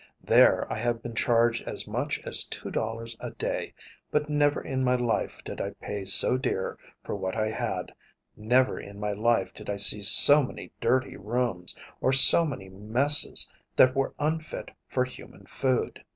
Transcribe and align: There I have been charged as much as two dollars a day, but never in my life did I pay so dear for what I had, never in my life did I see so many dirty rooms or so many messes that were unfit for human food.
There 0.23 0.65
I 0.73 0.77
have 0.79 1.03
been 1.03 1.13
charged 1.13 1.61
as 1.67 1.87
much 1.87 2.19
as 2.25 2.43
two 2.45 2.71
dollars 2.71 3.15
a 3.19 3.29
day, 3.29 3.71
but 4.09 4.31
never 4.31 4.59
in 4.59 4.83
my 4.83 4.95
life 4.95 5.43
did 5.43 5.61
I 5.61 5.73
pay 5.79 6.05
so 6.05 6.37
dear 6.39 6.79
for 7.05 7.15
what 7.15 7.35
I 7.35 7.51
had, 7.51 7.93
never 8.35 8.79
in 8.79 8.99
my 8.99 9.11
life 9.11 9.53
did 9.53 9.69
I 9.69 9.75
see 9.75 10.01
so 10.01 10.41
many 10.41 10.71
dirty 10.81 11.17
rooms 11.17 11.77
or 11.99 12.11
so 12.13 12.47
many 12.47 12.67
messes 12.67 13.53
that 13.75 13.93
were 13.95 14.15
unfit 14.17 14.71
for 14.87 15.05
human 15.05 15.45
food. 15.45 16.03